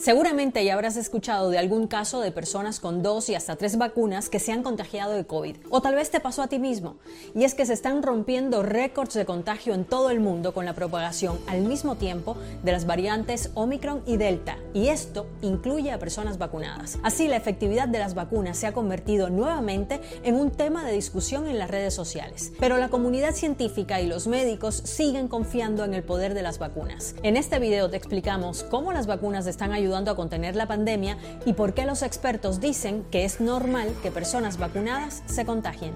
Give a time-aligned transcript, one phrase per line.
[0.00, 4.30] Seguramente ya habrás escuchado de algún caso de personas con dos y hasta tres vacunas
[4.30, 5.56] que se han contagiado de COVID.
[5.68, 6.96] O tal vez te pasó a ti mismo.
[7.34, 10.72] Y es que se están rompiendo récords de contagio en todo el mundo con la
[10.72, 14.56] propagación al mismo tiempo de las variantes Omicron y Delta.
[14.72, 16.98] Y esto incluye a personas vacunadas.
[17.02, 21.46] Así, la efectividad de las vacunas se ha convertido nuevamente en un tema de discusión
[21.46, 22.54] en las redes sociales.
[22.58, 27.16] Pero la comunidad científica y los médicos siguen confiando en el poder de las vacunas.
[27.22, 31.18] En este video te explicamos cómo las vacunas están ayudando ayudando a contener la pandemia
[31.44, 35.92] y por qué los expertos dicen que es normal que personas vacunadas se contagien.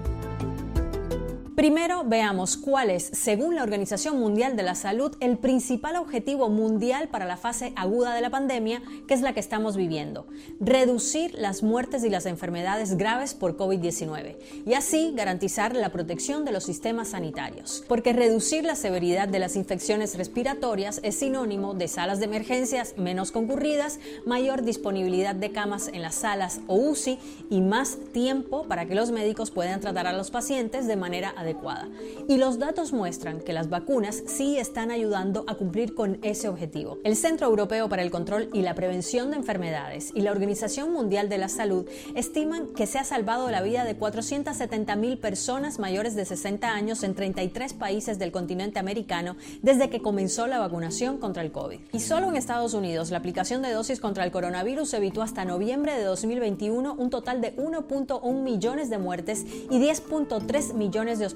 [1.55, 7.07] Primero veamos cuál es, según la Organización Mundial de la Salud, el principal objetivo mundial
[7.07, 10.27] para la fase aguda de la pandemia, que es la que estamos viviendo.
[10.59, 16.51] Reducir las muertes y las enfermedades graves por COVID-19 y así garantizar la protección de
[16.51, 17.85] los sistemas sanitarios.
[17.87, 23.31] Porque reducir la severidad de las infecciones respiratorias es sinónimo de salas de emergencias menos
[23.31, 27.17] concurridas, mayor disponibilidad de camas en las salas o UCI
[27.49, 31.44] y más tiempo para que los médicos puedan tratar a los pacientes de manera adecuada
[31.45, 31.89] adecuada.
[32.27, 36.99] Y los datos muestran que las vacunas sí están ayudando a cumplir con ese objetivo.
[37.03, 41.29] El Centro Europeo para el Control y la Prevención de Enfermedades y la Organización Mundial
[41.29, 41.85] de la Salud
[42.15, 47.03] estiman que se ha salvado la vida de 470 mil personas mayores de 60 años
[47.03, 51.79] en 33 países del continente americano desde que comenzó la vacunación contra el COVID.
[51.93, 55.95] Y solo en Estados Unidos, la aplicación de dosis contra el coronavirus evitó hasta noviembre
[55.95, 61.34] de 2021 un total de 1.1 millones de muertes y 10.3 millones de hospitalizaciones.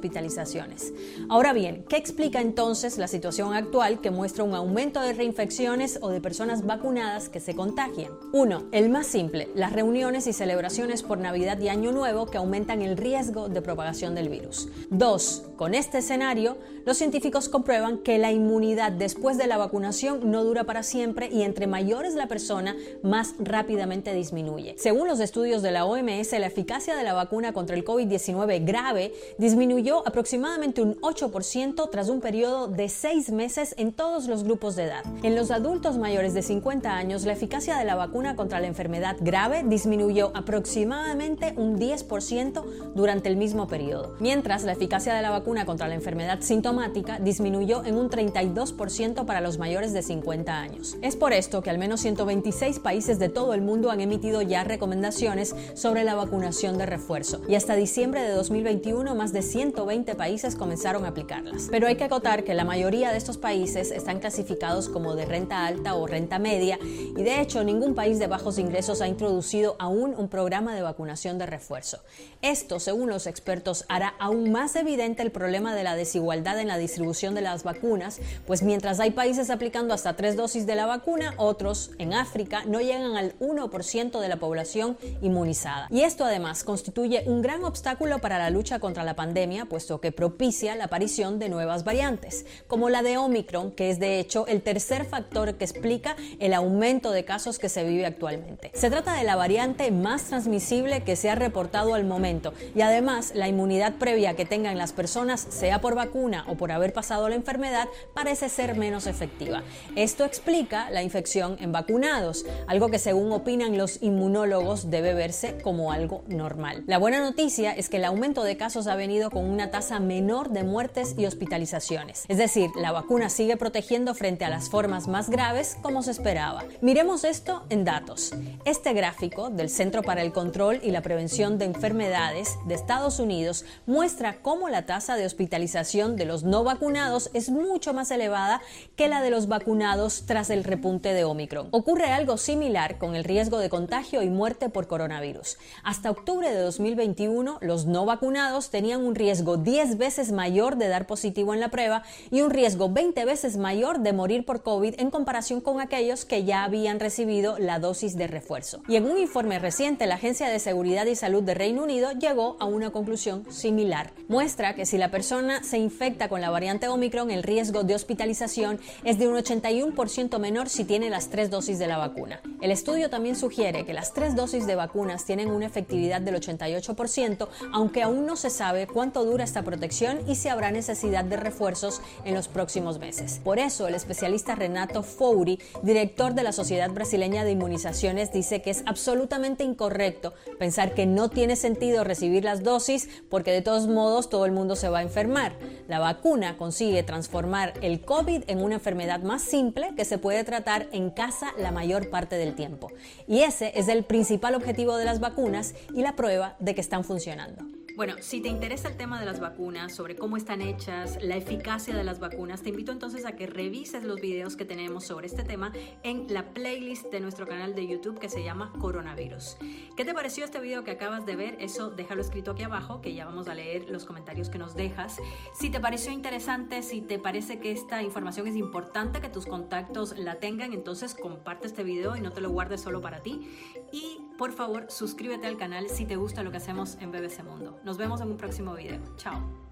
[1.30, 6.10] Ahora bien, ¿qué explica entonces la situación actual que muestra un aumento de reinfecciones o
[6.10, 8.12] de personas vacunadas que se contagian?
[8.32, 12.82] Uno, El más simple, las reuniones y celebraciones por Navidad y Año Nuevo que aumentan
[12.82, 14.70] el riesgo de propagación del virus.
[14.90, 20.46] Dos, Con este escenario, los científicos comprueban que la inmunidad después de la vacunación no
[20.46, 24.76] dura para siempre y entre mayor es la persona, más rápidamente disminuye.
[24.78, 29.12] Según los estudios de la OMS, la eficacia de la vacuna contra el COVID-19 grave
[29.38, 34.84] disminuyó aproximadamente un 8% tras un periodo de seis meses en todos los grupos de
[34.84, 35.04] edad.
[35.24, 39.18] En los adultos mayores de 50 años, la eficacia de la vacuna contra la enfermedad
[39.20, 45.66] grave disminuyó aproximadamente un 10% durante el mismo periodo, mientras la eficacia de la vacuna
[45.66, 50.98] contra la enfermedad sintomática disminuyó en un 32% para los mayores de 50 años.
[51.02, 54.64] Es por esto que al menos 126 países de todo el mundo han emitido ya
[54.64, 60.16] recomendaciones sobre la vacunación de refuerzo y hasta diciembre de 2021 más de 100 120
[60.16, 61.68] países comenzaron a aplicarlas.
[61.72, 65.66] Pero hay que acotar que la mayoría de estos países están clasificados como de renta
[65.66, 70.16] alta o renta media y de hecho ningún país de bajos ingresos ha introducido aún
[70.18, 72.00] un programa de vacunación de refuerzo.
[72.42, 76.78] Esto, según los expertos, hará aún más evidente el problema de la desigualdad en la
[76.78, 81.36] distribución de las vacunas, pues mientras hay países aplicando hasta tres dosis de la vacuna,
[81.38, 85.88] otros, en África, no llegan al 1% de la población inmunizada.
[85.90, 90.12] Y esto además constituye un gran obstáculo para la lucha contra la pandemia puesto que
[90.12, 94.62] propicia la aparición de nuevas variantes, como la de Omicron, que es de hecho el
[94.62, 98.72] tercer factor que explica el aumento de casos que se vive actualmente.
[98.74, 103.32] Se trata de la variante más transmisible que se ha reportado al momento y además
[103.34, 107.36] la inmunidad previa que tengan las personas, sea por vacuna o por haber pasado la
[107.36, 109.64] enfermedad, parece ser menos efectiva.
[109.96, 115.92] Esto explica la infección en vacunados, algo que según opinan los inmunólogos debe verse como
[115.92, 116.84] algo normal.
[116.88, 120.64] La buena noticia es que el aumento de casos ha venido una tasa menor de
[120.64, 122.26] muertes y hospitalizaciones.
[122.28, 126.64] Es decir, la vacuna sigue protegiendo frente a las formas más graves como se esperaba.
[126.82, 128.32] Miremos esto en datos.
[128.66, 133.66] Este gráfico del Centro para el Control y la Prevención de Enfermedades de Estados Unidos
[133.86, 138.62] muestra cómo la tasa de hospitalización de los no vacunados es mucho más elevada
[138.96, 141.70] que la de los vacunados tras el repunte de Omicron.
[141.72, 145.58] Ocurre algo similar con el riesgo de contagio y muerte por coronavirus.
[145.84, 150.90] Hasta octubre de 2021, los no vacunados tenían un riesgo riesgo 10 veces mayor de
[150.90, 154.96] dar positivo en la prueba y un riesgo 20 veces mayor de morir por COVID
[154.98, 158.82] en comparación con aquellos que ya habían recibido la dosis de refuerzo.
[158.90, 162.58] Y en un informe reciente, la Agencia de Seguridad y Salud de Reino Unido llegó
[162.60, 164.12] a una conclusión similar.
[164.28, 168.78] Muestra que si la persona se infecta con la variante Omicron, el riesgo de hospitalización
[169.06, 172.42] es de un 81% menor si tiene las tres dosis de la vacuna.
[172.60, 177.48] El estudio también sugiere que las tres dosis de vacunas tienen una efectividad del 88%,
[177.72, 182.02] aunque aún no se sabe cuánto dura esta protección y si habrá necesidad de refuerzos
[182.26, 183.40] en los próximos meses.
[183.44, 188.72] Por eso, el especialista Renato Fouri, director de la Sociedad Brasileña de Inmunizaciones, dice que
[188.72, 194.30] es absolutamente incorrecto pensar que no tiene sentido recibir las dosis porque de todos modos
[194.30, 195.54] todo el mundo se va a enfermar.
[195.88, 200.88] La vacuna consigue transformar el COVID en una enfermedad más simple que se puede tratar
[200.92, 202.92] en casa la mayor parte del tiempo.
[203.28, 207.04] Y ese es el principal objetivo de las vacunas y la prueba de que están
[207.04, 207.79] funcionando.
[208.00, 211.94] Bueno, si te interesa el tema de las vacunas, sobre cómo están hechas, la eficacia
[211.94, 215.44] de las vacunas, te invito entonces a que revises los videos que tenemos sobre este
[215.44, 215.74] tema
[216.04, 219.58] en la playlist de nuestro canal de YouTube que se llama Coronavirus.
[219.98, 221.58] ¿Qué te pareció este video que acabas de ver?
[221.60, 225.18] Eso déjalo escrito aquí abajo, que ya vamos a leer los comentarios que nos dejas.
[225.54, 230.18] Si te pareció interesante, si te parece que esta información es importante, que tus contactos
[230.18, 233.50] la tengan, entonces comparte este video y no te lo guardes solo para ti.
[233.92, 237.78] Y por favor, suscríbete al canal si te gusta lo que hacemos en BBC Mundo.
[237.84, 239.02] Nos vemos en un próximo video.
[239.18, 239.69] Chao.